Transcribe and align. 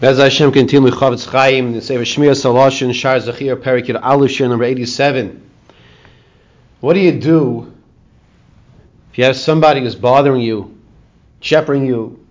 Bez 0.00 0.16
Hashem 0.16 0.50
continue 0.50 0.90
Chofetz 0.90 1.26
Chaim, 1.26 1.74
the 1.74 1.82
Sefer 1.82 2.04
Shmiras 2.04 2.42
HaLashon, 2.42 2.94
Shar 2.94 3.20
Zachir, 3.20 3.54
Perikir 3.54 4.00
Alushin, 4.00 4.48
number 4.48 4.64
87. 4.64 5.50
What 6.80 6.94
do 6.94 7.00
you 7.00 7.20
do 7.20 7.74
if 9.12 9.18
you 9.18 9.24
have 9.24 9.36
somebody 9.36 9.80
who's 9.80 9.94
bothering 9.94 10.40
you, 10.40 10.78
shepherding 11.42 11.84
you, 11.84 12.26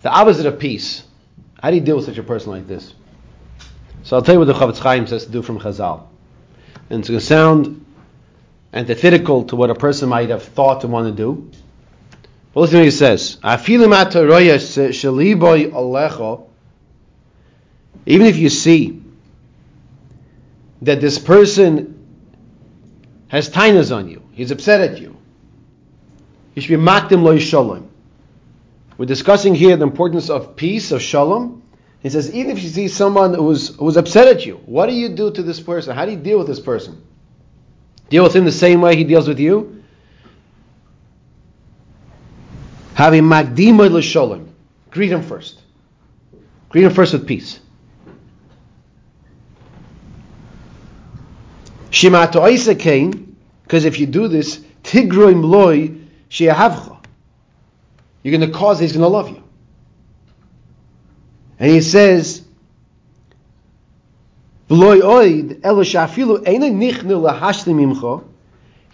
the 0.00 0.08
opposite 0.08 0.46
of 0.46 0.58
peace? 0.58 1.04
How 1.62 1.68
do 1.68 1.76
you 1.76 1.82
deal 1.82 1.96
with 1.96 2.06
such 2.06 2.16
a 2.16 2.22
person 2.22 2.50
like 2.50 2.66
this? 2.66 2.94
So 4.02 4.16
I'll 4.16 4.22
tell 4.22 4.36
you 4.36 4.38
what 4.38 4.46
the 4.46 4.54
Chofetz 4.54 4.78
Chaim 4.78 5.06
says 5.06 5.26
to 5.26 5.30
do 5.30 5.42
from 5.42 5.60
Chazal. 5.60 6.06
And 6.88 7.00
it's 7.00 7.10
going 7.10 7.20
to 7.20 7.26
sound 7.26 7.84
antithetical 8.72 9.44
to 9.44 9.56
what 9.56 9.68
a 9.68 9.74
person 9.74 10.08
might 10.08 10.30
have 10.30 10.44
thought 10.44 10.80
to 10.80 10.86
want 10.86 11.14
to 11.14 11.14
do. 11.14 11.50
Well, 12.52 12.62
listen 12.62 12.78
to 12.78 12.78
what 12.78 12.84
he 12.84 12.90
says. 12.90 13.38
Even 18.06 18.26
if 18.26 18.36
you 18.36 18.48
see 18.48 19.02
that 20.82 21.00
this 21.00 21.18
person 21.18 21.96
has 23.28 23.48
tainas 23.48 23.94
on 23.94 24.08
you, 24.08 24.22
he's 24.32 24.50
upset 24.50 24.80
at 24.80 25.00
you, 25.00 25.16
you 26.54 26.62
should 26.62 26.76
be 26.76 26.84
makdim 26.84 27.22
lo 27.22 27.38
shalom. 27.38 27.88
We're 28.98 29.06
discussing 29.06 29.54
here 29.54 29.76
the 29.76 29.84
importance 29.84 30.28
of 30.28 30.56
peace, 30.56 30.90
of 30.90 31.00
shalom. 31.00 31.62
He 32.00 32.10
says, 32.10 32.34
even 32.34 32.56
if 32.56 32.62
you 32.62 32.68
see 32.68 32.88
someone 32.88 33.34
who's, 33.34 33.76
who's 33.76 33.96
upset 33.96 34.26
at 34.26 34.44
you, 34.44 34.56
what 34.66 34.86
do 34.86 34.92
you 34.92 35.10
do 35.10 35.30
to 35.30 35.42
this 35.42 35.60
person? 35.60 35.94
How 35.94 36.04
do 36.04 36.10
you 36.10 36.18
deal 36.18 36.38
with 36.38 36.48
this 36.48 36.60
person? 36.60 37.00
Deal 38.08 38.24
with 38.24 38.34
him 38.34 38.44
the 38.44 38.52
same 38.52 38.80
way 38.80 38.96
he 38.96 39.04
deals 39.04 39.28
with 39.28 39.38
you? 39.38 39.79
Having 43.00 43.22
magdima 43.22 43.88
l'sholem. 43.90 44.48
Greet 44.90 45.10
him 45.10 45.22
first. 45.22 45.62
Greet 46.68 46.84
him 46.84 46.92
first 46.92 47.14
with 47.14 47.26
peace. 47.26 47.58
Shima 51.88 52.28
to 52.30 52.74
came, 52.78 53.38
because 53.62 53.86
if 53.86 53.98
you 53.98 54.04
do 54.04 54.28
this, 54.28 54.60
tigroim 54.82 55.42
loy 55.42 55.92
sheyahavcha. 56.28 56.98
You're 58.22 58.36
going 58.36 58.52
to 58.52 58.54
cause 58.54 58.78
he's 58.78 58.92
going 58.92 59.00
to 59.00 59.08
love 59.08 59.30
you. 59.30 59.42
And 61.58 61.70
he 61.70 61.80
says, 61.80 62.44
even 64.68 65.00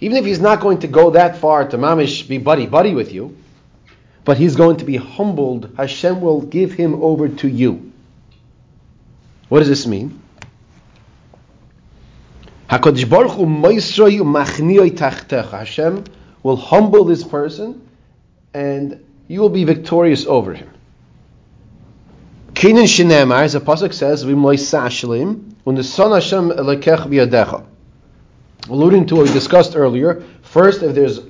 if 0.00 0.24
he's 0.24 0.40
not 0.40 0.60
going 0.60 0.78
to 0.78 0.86
go 0.86 1.10
that 1.10 1.38
far 1.38 1.68
to 1.68 1.76
mamish 1.76 2.28
be 2.28 2.38
buddy 2.38 2.66
buddy 2.66 2.94
with 2.94 3.12
you, 3.12 3.36
but 4.26 4.36
he's 4.36 4.56
going 4.56 4.76
to 4.76 4.84
be 4.84 4.96
humbled. 4.96 5.72
Hashem 5.78 6.20
will 6.20 6.42
give 6.42 6.72
him 6.72 7.00
over 7.02 7.28
to 7.28 7.48
you. 7.48 7.92
What 9.48 9.60
does 9.60 9.68
this 9.68 9.86
mean? 9.86 10.20
HaKadosh 12.68 13.08
Baruch 13.08 13.30
Hu 13.30 13.46
Moisroi 13.46 14.18
Machniyoi 14.18 14.90
Tachtech. 14.90 15.52
Hashem 15.52 16.04
will 16.42 16.56
humble 16.56 17.04
this 17.04 17.22
person, 17.22 17.88
and 18.52 19.04
you 19.28 19.40
will 19.40 19.48
be 19.48 19.62
victorious 19.62 20.26
over 20.26 20.54
him. 20.54 20.70
Kenan 22.54 22.86
Shinemar, 22.86 23.42
as 23.42 23.52
the 23.52 23.60
pasuk 23.60 23.94
says, 23.94 24.26
when 24.26 25.74
the 25.76 25.84
Son 25.84 26.10
Hashem 26.10 26.50
elekech 26.50 27.06
biyadecha. 27.06 27.64
Alluding 28.68 29.06
to 29.06 29.14
what 29.14 29.28
we 29.28 29.32
discussed 29.32 29.76
earlier, 29.76 30.24
first, 30.42 30.82
if 30.82 30.96
there's 30.96 31.20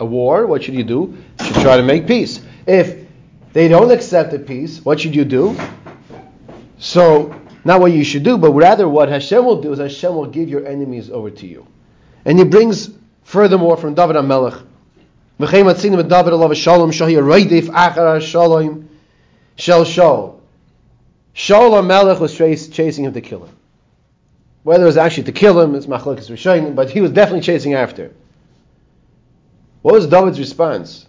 a 0.00 0.04
war, 0.04 0.46
what 0.46 0.62
should 0.62 0.74
you 0.74 0.84
do? 0.84 1.16
You 1.40 1.46
should 1.46 1.62
try 1.62 1.76
to 1.76 1.82
make 1.82 2.06
peace. 2.06 2.40
If 2.66 3.06
they 3.52 3.68
don't 3.68 3.90
accept 3.90 4.30
the 4.30 4.38
peace, 4.38 4.84
what 4.84 5.00
should 5.00 5.14
you 5.14 5.24
do? 5.24 5.58
So, 6.78 7.34
not 7.64 7.80
what 7.80 7.92
you 7.92 8.04
should 8.04 8.22
do, 8.22 8.38
but 8.38 8.52
rather 8.52 8.88
what 8.88 9.08
Hashem 9.08 9.44
will 9.44 9.60
do 9.60 9.72
is 9.72 9.78
Hashem 9.78 10.14
will 10.14 10.26
give 10.26 10.48
your 10.48 10.66
enemies 10.66 11.10
over 11.10 11.30
to 11.30 11.46
you. 11.46 11.66
And 12.24 12.38
he 12.38 12.44
brings 12.44 12.90
furthermore 13.24 13.76
from 13.76 13.94
David 13.94 14.16
HaMelech, 14.16 14.64
Shel 19.56 19.84
Shaul. 19.84 20.40
Shaul 21.34 21.70
HaMelech 21.70 22.20
was 22.20 22.34
chasing 22.68 23.04
him 23.04 23.12
to 23.12 23.20
kill 23.20 23.44
him. 23.44 23.54
Whether 24.62 24.82
it 24.84 24.86
was 24.86 24.96
actually 24.96 25.24
to 25.24 25.32
kill 25.32 25.60
him, 25.60 25.74
it's 25.74 25.86
machlokes 25.86 26.28
rishonim, 26.28 26.74
but 26.74 26.90
he 26.90 27.00
was 27.00 27.10
definitely 27.12 27.42
chasing 27.42 27.74
after. 27.74 28.12
What 29.88 29.94
was 29.94 30.06
David's 30.06 30.38
response? 30.38 31.06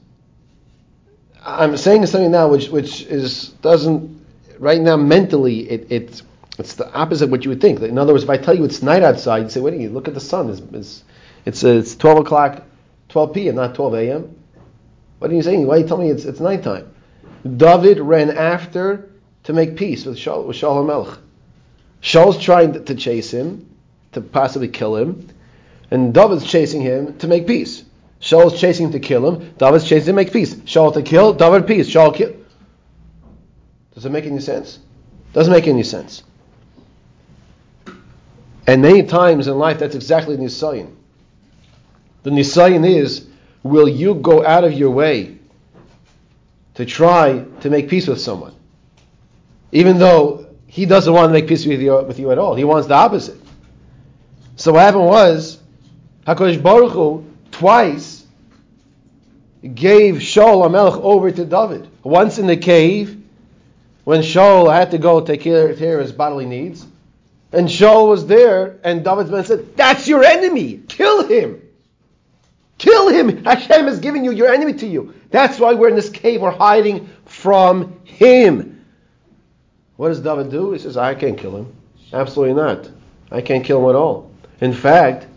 I'm 1.43 1.75
saying 1.75 2.05
something 2.05 2.31
now 2.31 2.47
which 2.47 2.69
which 2.69 3.01
is 3.01 3.49
doesn't 3.61 4.25
right 4.57 4.79
now 4.79 4.95
mentally 4.95 5.69
it, 5.69 5.91
it 5.91 6.21
it's 6.57 6.75
the 6.75 6.89
opposite 6.93 7.25
of 7.25 7.31
what 7.31 7.43
you 7.43 7.49
would 7.49 7.59
think. 7.59 7.81
In 7.81 7.97
other 7.97 8.13
words, 8.13 8.23
if 8.23 8.29
I 8.29 8.37
tell 8.37 8.55
you 8.55 8.63
it's 8.63 8.81
night 8.81 9.03
outside, 9.03 9.43
you 9.43 9.49
say, 9.49 9.59
"Wait, 9.59 9.77
you 9.81 9.89
look 9.89 10.07
at 10.07 10.13
the 10.13 10.21
sun. 10.21 10.49
It's 10.49 10.61
it's 10.71 11.03
it's, 11.45 11.63
uh, 11.65 11.71
it's 11.71 11.97
12 11.97 12.19
o'clock, 12.19 12.63
12 13.09 13.33
p.m., 13.33 13.55
not 13.55 13.75
12 13.75 13.95
a.m." 13.95 14.35
What 15.17 15.29
are 15.29 15.33
you 15.33 15.43
saying? 15.43 15.67
Why 15.67 15.75
are 15.75 15.79
you 15.79 15.85
telling 15.85 16.07
me 16.07 16.13
it's 16.13 16.23
it's 16.23 16.39
nighttime? 16.39 16.89
David 17.57 17.99
ran 17.99 18.29
after 18.29 19.09
to 19.43 19.51
make 19.51 19.75
peace 19.75 20.05
with 20.05 20.15
Shaul 20.15 20.45
with 20.45 20.55
Shaul 20.55 20.85
Melch. 20.85 21.17
Shaul's 22.01 22.41
trying 22.41 22.85
to 22.85 22.95
chase 22.95 23.29
him, 23.29 23.69
to 24.13 24.21
possibly 24.21 24.69
kill 24.69 24.95
him, 24.95 25.27
and 25.91 26.13
David's 26.13 26.45
chasing 26.45 26.79
him 26.79 27.17
to 27.17 27.27
make 27.27 27.45
peace. 27.45 27.83
Shaul's 28.21 28.59
chasing 28.59 28.91
to 28.91 28.99
kill 28.99 29.29
him. 29.29 29.53
David's 29.57 29.87
chasing 29.87 30.07
to 30.07 30.13
make 30.13 30.33
peace. 30.33 30.55
Shaul 30.55 30.93
to 30.93 31.01
kill. 31.01 31.33
David 31.33 31.65
peace. 31.65 31.89
Shaul 31.89 32.13
kill. 32.15 32.35
Does 33.93 34.05
it 34.05 34.11
make 34.11 34.25
any 34.25 34.39
sense? 34.39 34.79
Doesn't 35.33 35.53
make 35.53 35.67
any 35.67 35.83
sense. 35.83 36.23
And 38.67 38.81
many 38.81 39.03
times 39.03 39.47
in 39.47 39.57
life, 39.57 39.79
that's 39.79 39.95
exactly 39.95 40.35
the 40.35 40.43
nisayin. 40.43 40.93
The 42.23 42.29
nisayin 42.29 42.87
is, 42.87 43.27
will 43.63 43.87
you 43.87 44.15
go 44.15 44.45
out 44.45 44.63
of 44.63 44.73
your 44.73 44.91
way 44.91 45.37
to 46.75 46.85
try 46.85 47.45
to 47.61 47.69
make 47.69 47.89
peace 47.89 48.07
with 48.07 48.21
someone, 48.21 48.53
even 49.71 49.97
though 49.97 50.47
he 50.67 50.85
doesn't 50.85 51.11
want 51.11 51.29
to 51.29 51.33
make 51.33 51.47
peace 51.47 51.65
with 51.65 51.81
you, 51.81 51.97
with 52.03 52.19
you 52.19 52.31
at 52.31 52.37
all. 52.37 52.55
He 52.55 52.63
wants 52.63 52.87
the 52.87 52.93
opposite. 52.93 53.37
So 54.55 54.73
what 54.73 54.81
happened 54.81 55.05
was, 55.05 55.59
Hakadosh 56.27 56.61
Baruch 56.61 56.91
Hu 56.91 57.25
twice 57.51 58.08
gave 59.61 60.15
Shaul 60.15 60.65
Amelech 60.65 61.01
over 61.01 61.31
to 61.31 61.45
David. 61.45 61.87
Once 62.03 62.37
in 62.37 62.47
the 62.47 62.57
cave, 62.57 63.21
when 64.05 64.21
Shaul 64.21 64.73
had 64.73 64.91
to 64.91 64.97
go 64.97 65.21
take 65.21 65.41
care, 65.41 65.69
of 65.69 65.77
his 65.77 66.11
bodily 66.11 66.45
needs, 66.45 66.85
and 67.51 67.67
Shaul 67.67 68.07
was 68.07 68.25
there, 68.27 68.77
and 68.83 69.03
David's 69.03 69.31
man 69.31 69.43
said, 69.43 69.75
"That's 69.75 70.07
your 70.07 70.23
enemy. 70.23 70.81
Kill 70.87 71.27
him. 71.27 71.61
Kill 72.77 73.09
him. 73.09 73.43
Hashem 73.43 73.85
has 73.87 73.99
given 73.99 74.23
you 74.23 74.31
your 74.31 74.47
enemy 74.47 74.73
to 74.73 74.87
you. 74.87 75.13
That's 75.31 75.59
why 75.59 75.73
we're 75.73 75.89
in 75.89 75.95
this 75.95 76.09
cave. 76.09 76.41
We're 76.41 76.51
hiding 76.51 77.09
from 77.25 77.99
him." 78.05 78.85
What 79.97 80.09
does 80.09 80.21
David 80.21 80.49
do? 80.49 80.71
He 80.71 80.79
says, 80.79 80.95
"I 80.95 81.13
can't 81.15 81.37
kill 81.37 81.57
him. 81.57 81.67
Absolutely 82.13 82.55
not. 82.55 82.89
I 83.31 83.41
can't 83.41 83.65
kill 83.65 83.83
him 83.83 83.89
at 83.89 83.95
all. 83.95 84.31
In 84.61 84.71
fact." 84.71 85.27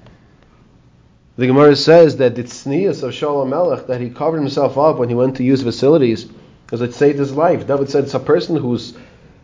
The 1.43 1.49
Gemara 1.49 1.75
says 1.75 2.19
that 2.19 2.37
the 2.37 2.45
tznius 2.45 3.03
of 3.03 3.11
Shaul 3.11 3.49
Melech 3.49 3.89
that 3.89 4.01
he 4.01 4.11
covered 4.11 4.39
himself 4.39 4.79
up 4.79 4.99
when 4.99 5.09
he 5.09 5.17
went 5.17 5.39
to 5.39 5.43
use 5.43 5.61
facilities 5.61 6.27
because 6.65 6.81
it 6.83 6.95
saved 6.95 7.19
his 7.19 7.33
life. 7.33 7.67
David 7.67 7.91
said 7.91 8.05
it's 8.05 8.15
a 8.15 8.21
person 8.21 8.55
who 8.55 8.79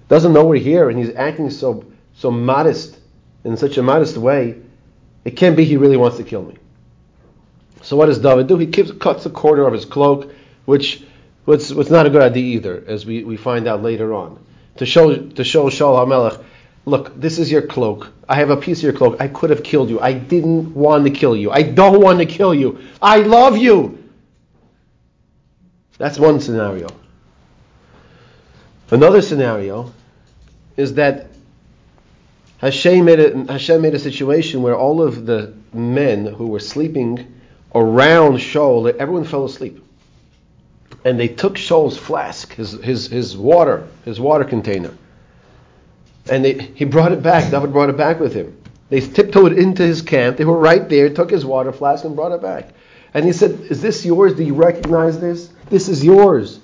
doesn't 0.07 0.33
know 0.33 0.45
we're 0.45 0.61
here 0.61 0.89
and 0.91 0.97
he's 0.97 1.13
acting 1.17 1.51
so 1.51 1.85
so 2.15 2.31
modest 2.31 2.97
in 3.43 3.57
such 3.57 3.79
a 3.79 3.83
modest 3.83 4.17
way. 4.17 4.61
It 5.25 5.33
can't 5.33 5.57
be 5.57 5.65
he 5.65 5.77
really 5.77 5.97
wants 5.97 6.19
to 6.19 6.23
kill 6.23 6.45
me. 6.45 6.55
So 7.83 7.97
what 7.97 8.07
does 8.07 8.21
David 8.21 8.47
do? 8.47 8.59
He 8.59 8.69
keeps, 8.69 8.93
cuts 8.93 9.25
the 9.25 9.31
corner 9.31 9.67
of 9.67 9.73
his 9.73 9.85
cloak, 9.85 10.33
which 10.67 11.03
was, 11.47 11.75
was 11.75 11.91
not 11.91 12.07
a 12.07 12.11
good 12.11 12.23
idea 12.23 12.45
either, 12.45 12.85
as 12.87 13.07
we, 13.07 13.25
we 13.25 13.37
find 13.37 13.67
out 13.67 13.83
later 13.83 14.15
on. 14.15 14.39
To 14.77 14.87
show 14.87 15.17
to 15.17 15.43
show 15.43 15.69
Shaul 15.69 16.07
HaMelech 16.07 16.45
Look, 16.85 17.21
this 17.21 17.39
is 17.39 17.51
your 17.51 17.63
cloak. 17.63 18.13
I 18.29 18.37
have 18.37 18.51
a 18.51 18.57
piece 18.57 18.79
of 18.79 18.85
your 18.85 18.93
cloak. 18.93 19.21
I 19.21 19.29
could 19.29 19.51
have 19.51 19.63
killed 19.63 19.91
you. 19.91 20.01
I 20.01 20.13
didn't 20.13 20.75
want 20.75 21.05
to 21.05 21.11
kill 21.11 21.37
you. 21.37 21.51
I 21.51 21.63
don't 21.63 22.01
want 22.01 22.19
to 22.21 22.27
kill 22.27 22.55
you. 22.55 22.81
I 23.01 23.19
love 23.19 23.57
you. 23.57 23.99
That's 25.99 26.19
one 26.19 26.41
scenario. 26.41 26.89
Another 28.91 29.21
scenario 29.21 29.93
is 30.77 30.95
that 30.95 31.29
Hashem 32.59 33.05
made, 33.05 33.21
a, 33.21 33.53
Hashem 33.53 33.83
made 33.83 33.95
a 33.95 33.99
situation 33.99 34.63
where 34.63 34.77
all 34.77 35.03
of 35.03 35.27
the 35.27 35.55
men 35.73 36.27
who 36.27 36.47
were 36.47 36.61
sleeping 36.61 37.35
around 37.75 38.39
Shaul, 38.39 38.91
everyone 38.97 39.25
fell 39.25 39.45
asleep. 39.45 39.85
And 41.05 41.21
they 41.21 41.29
took 41.29 41.55
Shaul's 41.55 41.99
flask, 41.99 42.55
his, 42.55 42.73
his, 42.73 43.09
his 43.09 43.37
water, 43.37 43.87
his 44.05 44.19
water 44.19 44.45
container 44.45 44.95
and 46.29 46.45
they, 46.45 46.55
he 46.75 46.85
brought 46.85 47.13
it 47.13 47.23
back. 47.23 47.51
David 47.51 47.73
brought 47.73 47.91
it 47.91 47.97
back 47.97 48.21
with 48.21 48.35
him. 48.35 48.57
They 48.91 49.01
tiptoed 49.01 49.53
into 49.53 49.83
his 49.83 50.03
camp. 50.03 50.37
They 50.37 50.45
were 50.45 50.59
right 50.59 50.89
there, 50.89 51.11
took 51.11 51.31
his 51.31 51.45
water 51.45 51.73
flask 51.73 52.05
and 52.05 52.17
brought 52.17 52.33
it 52.33 52.41
back. 52.41 52.71
And 53.15 53.25
he 53.25 53.33
said, 53.33 53.53
Is 53.71 53.83
this 53.83 54.05
yours? 54.05 54.35
Do 54.35 54.45
you 54.45 54.55
recognize 54.55 55.21
this? 55.21 55.51
This 55.69 55.89
is 55.89 56.05
yours. 56.05 56.61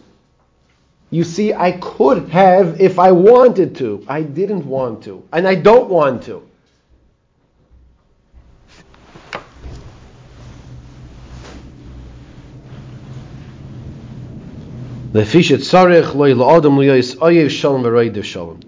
You 1.11 1.25
see, 1.25 1.53
I 1.53 1.73
could 1.73 2.29
have 2.31 2.81
if 2.81 2.99
I 2.99 3.13
wanted 3.13 3.77
to. 3.77 4.05
I 4.09 4.23
didn't 4.23 4.67
want 4.67 5.05
to. 5.05 5.23
And 5.33 5.47
I 5.47 5.55
don't 5.55 5.89
want 5.89 6.25
to. 6.25 6.49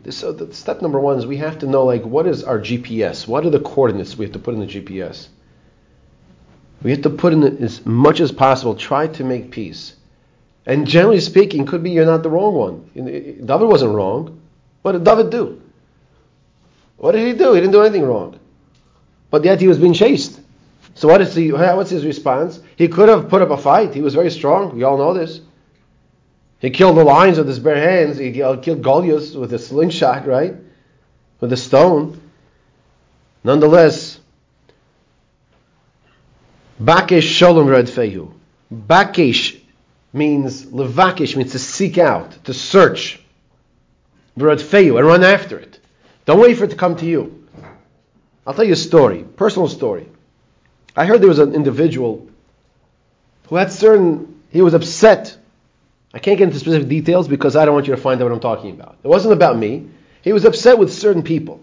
This, 0.05 0.23
uh, 0.23 0.53
step 0.53 0.81
number 0.81 1.01
one 1.01 1.19
is 1.19 1.27
we 1.27 1.39
have 1.39 1.59
to 1.59 1.67
know 1.67 1.85
like 1.85 2.05
what 2.05 2.29
is 2.29 2.45
our 2.45 2.61
GPS? 2.61 3.27
What 3.27 3.45
are 3.45 3.51
the 3.51 3.59
coordinates 3.59 4.17
we 4.17 4.27
have 4.27 4.33
to 4.35 4.39
put 4.39 4.55
in 4.55 4.61
the 4.61 4.67
GPS? 4.67 5.27
We 6.85 6.93
have 6.93 7.03
to 7.03 7.11
put 7.11 7.33
in 7.33 7.43
as 7.43 7.85
much 7.85 8.21
as 8.21 8.31
possible. 8.31 8.77
Try 8.77 9.09
to 9.09 9.25
make 9.25 9.51
peace. 9.51 9.97
And 10.65 10.87
generally 10.87 11.19
speaking, 11.19 11.67
could 11.67 11.83
be 11.83 11.91
you're 11.91 12.07
not 12.07 12.23
the 12.23 12.31
wrong 12.31 12.55
one. 12.55 12.91
David 12.95 13.67
wasn't 13.67 13.97
wrong. 13.97 14.41
What 14.83 14.93
did 14.93 15.03
David 15.03 15.31
do? 15.31 15.61
What 16.97 17.13
did 17.13 17.27
he 17.27 17.33
do? 17.33 17.55
He 17.55 17.61
didn't 17.61 17.73
do 17.73 17.83
anything 17.83 18.05
wrong. 18.05 18.39
But 19.33 19.43
yet 19.43 19.61
he 19.61 19.67
was 19.67 19.79
being 19.79 19.95
chased. 19.95 20.39
So 20.95 21.09
what 21.09 21.21
is 21.23 21.35
he? 21.35 21.51
What's 21.51 21.91
his 21.91 22.07
response? 22.07 22.61
He 22.77 22.87
could 22.87 23.09
have 23.09 23.29
put 23.29 23.43
up 23.43 23.51
a 23.51 23.57
fight. 23.57 23.95
He 23.95 24.01
was 24.01 24.15
very 24.15 24.31
strong. 24.31 24.77
We 24.77 24.85
all 24.85 24.97
know 24.97 25.13
this. 25.13 25.41
He 26.59 26.71
killed 26.71 26.97
the 26.97 27.05
lions 27.05 27.39
with 27.39 27.49
his 27.49 27.59
bare 27.59 27.77
hands. 27.77 28.19
He 28.19 28.33
killed 28.33 28.83
Goliath 28.83 29.35
with 29.35 29.53
a 29.53 29.59
slingshot, 29.59 30.27
right? 30.27 30.55
With 31.41 31.53
a 31.53 31.57
stone. 31.57 32.21
Nonetheless, 33.45 34.19
Bakesh 36.83 37.23
Shalom 37.23 37.67
Fehu. 37.69 38.33
Bakesh 38.73 39.61
means 40.13 40.65
levakish 40.67 41.37
means 41.37 41.53
to 41.53 41.59
seek 41.59 41.99
out, 41.99 42.45
to 42.45 42.55
search. 42.55 43.21
Fehu 44.39 44.99
and 44.99 45.07
run 45.07 45.25
after 45.25 45.59
it. 45.59 45.79
Don't 46.25 46.41
wait 46.41 46.55
for 46.59 46.65
it 46.65 46.71
to 46.71 46.77
come 46.77 46.97
to 46.97 47.07
you. 47.07 47.47
I'll 48.47 48.55
tell 48.55 48.65
you 48.65 48.75
a 48.75 48.77
story, 48.77 49.23
personal 49.23 49.69
story. 49.69 50.09
I 50.95 51.05
heard 51.05 51.21
there 51.21 51.29
was 51.29 51.39
an 51.39 51.55
individual 51.55 52.29
who 53.49 53.57
had 53.57 53.73
certain 53.73 54.41
he 54.51 54.63
was 54.63 54.75
upset 54.75 55.37
I 56.17 56.19
can't 56.19 56.39
get 56.39 56.45
into 56.45 56.59
specific 56.59 56.89
details 56.89 57.29
because 57.29 57.57
I 57.57 57.67
don't 57.67 57.75
want 57.75 57.87
you 57.87 57.95
to 57.95 58.01
find 58.01 58.19
out 58.23 58.25
what 58.25 58.33
I'm 58.33 58.41
talking 58.41 58.71
about. 58.71 58.97
It 59.05 59.09
wasn't 59.09 59.35
about 59.35 59.59
me. 59.59 59.87
He 60.23 60.33
was 60.33 60.47
upset 60.47 60.79
with 60.79 60.91
certain 60.91 61.23
people. 61.23 61.63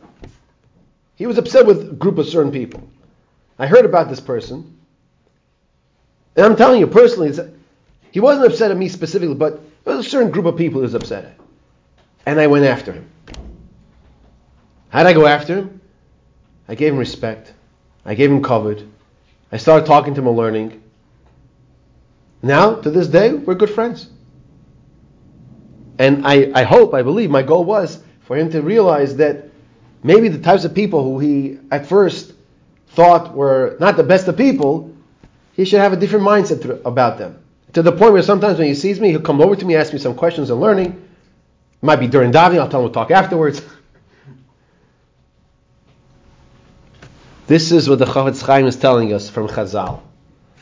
He 1.16 1.26
was 1.26 1.40
upset 1.40 1.66
with 1.66 1.90
a 1.90 1.94
group 1.94 2.20
of 2.20 2.28
certain 2.28 2.52
people. 2.52 2.88
I 3.58 3.66
heard 3.66 3.84
about 3.84 4.10
this 4.10 4.20
person. 4.20 4.78
And 6.36 6.46
I'm 6.46 6.56
telling 6.56 6.80
you 6.80 6.86
personally, 6.86 7.36
he 8.12 8.20
wasn't 8.20 8.46
upset 8.46 8.70
at 8.70 8.78
me 8.78 8.90
specifically, 8.90 9.34
but 9.34 9.60
there 9.86 9.98
was 9.98 10.06
a 10.06 10.10
certain 10.10 10.30
group 10.30 10.46
of 10.46 10.56
people 10.56 10.82
he 10.82 10.84
was 10.84 10.94
upset 10.94 11.26
at. 11.26 11.40
And 12.28 12.40
I 12.40 12.46
went 12.46 12.66
after 12.66 12.92
him. 12.92 13.10
How'd 14.90 15.08
I 15.08 15.14
go 15.14 15.26
after 15.26 15.56
him? 15.56 15.82
I 16.68 16.76
gave 16.76 16.94
him 16.94 17.00
respect. 17.00 17.52
I 18.06 18.14
gave 18.14 18.30
him 18.30 18.44
kavod. 18.44 18.88
I 19.52 19.58
started 19.58 19.88
talking 19.88 20.14
to 20.14 20.22
him 20.22 20.28
and 20.28 20.38
learning. 20.38 20.84
Now, 22.44 22.76
to 22.76 22.92
this 22.92 23.08
day, 23.08 23.34
we're 23.34 23.56
good 23.56 23.72
friends. 23.72 24.12
And 26.04 26.28
I, 26.28 26.52
I 26.54 26.64
hope, 26.64 26.94
I 26.94 27.02
believe, 27.02 27.30
my 27.30 27.44
goal 27.44 27.64
was 27.64 28.04
for 28.24 28.36
him 28.36 28.52
to 28.52 28.62
realize 28.62 29.16
that 29.18 29.46
maybe 30.04 30.28
the 30.28 30.40
types 30.40 30.66
of 30.66 30.76
people 30.76 31.02
who 31.02 31.20
he 31.20 31.60
at 31.72 31.86
first 31.86 32.34
thought 32.90 33.34
were 33.34 33.78
not 33.80 33.96
the 33.96 34.04
best 34.04 34.28
of 34.28 34.36
people, 34.36 34.94
he 35.54 35.64
should 35.64 35.80
have 35.80 35.94
a 35.94 35.96
different 35.96 36.26
mindset 36.26 36.82
about 36.84 37.20
them. 37.20 37.42
To 37.72 37.82
the 37.82 37.94
point 37.94 38.12
where 38.12 38.22
sometimes 38.22 38.60
when 38.60 38.68
he 38.68 38.76
sees 38.76 39.00
me, 39.00 39.12
he'll 39.12 39.22
come 39.22 39.40
over 39.40 39.56
to 39.56 39.66
me, 39.66 39.78
ask 39.78 39.94
me 39.94 40.00
some 40.00 40.14
questions 40.14 40.50
and 40.50 40.60
learning. 40.60 40.88
It 40.88 41.86
might 41.86 42.02
be 42.02 42.08
during 42.08 42.34
davening, 42.34 42.60
I'll 42.60 42.68
tell 42.68 42.82
him 42.82 42.84
we'll 42.84 42.94
talk 42.94 43.10
afterwards. 43.12 43.62
This 47.46 47.74
is 47.74 47.90
what 47.90 48.00
the 48.00 48.06
Chofetz 48.06 48.42
Chaim 48.42 48.66
is 48.68 48.78
telling 48.78 49.12
us 49.12 49.30
from 49.30 49.50
Chazal. 49.50 50.00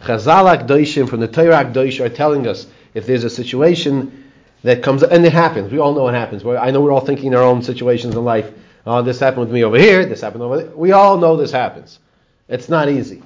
Chazal 0.01 0.57
Akdoishim 0.57 1.07
from 1.07 1.19
the 1.19 1.27
Torah 1.27 1.63
Akdoish 1.63 2.03
are 2.03 2.09
telling 2.09 2.47
us 2.47 2.65
if 2.95 3.05
there's 3.05 3.23
a 3.23 3.29
situation 3.29 4.20
that 4.63 4.83
comes 4.83 5.03
and 5.03 5.25
it 5.25 5.33
happens. 5.33 5.71
We 5.71 5.79
all 5.79 5.93
know 5.93 6.03
what 6.03 6.13
happens. 6.13 6.45
I 6.45 6.71
know 6.71 6.81
we're 6.81 6.91
all 6.91 7.05
thinking 7.05 7.33
our 7.35 7.43
own 7.43 7.63
situations 7.63 8.15
in 8.15 8.23
life. 8.23 8.51
Oh, 8.85 9.01
this 9.01 9.19
happened 9.19 9.41
with 9.41 9.51
me 9.51 9.63
over 9.63 9.77
here. 9.77 10.05
This 10.05 10.21
happened 10.21 10.43
over 10.43 10.57
there. 10.57 10.75
We 10.75 10.91
all 10.91 11.17
know 11.17 11.37
this 11.37 11.51
happens. 11.51 11.99
It's 12.47 12.69
not 12.69 12.89
easy. 12.89 13.21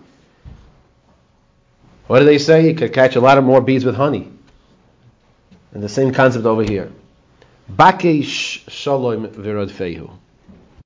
What 2.07 2.19
do 2.19 2.25
they 2.25 2.37
say? 2.37 2.67
You 2.67 2.75
could 2.75 2.93
catch 2.93 3.15
a 3.15 3.21
lot 3.21 3.37
of 3.37 3.43
more 3.43 3.61
bees 3.61 3.83
with 3.83 3.95
honey. 3.95 4.31
And 5.73 5.83
the 5.83 5.89
same 5.89 6.13
concept 6.13 6.45
over 6.45 6.63
here. 6.63 6.91
Bakesh 7.71 8.69
shalom. 8.69 9.25